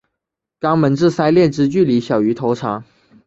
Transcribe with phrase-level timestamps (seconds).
[0.59, 2.83] 肛门至鳃裂之距离小于头长。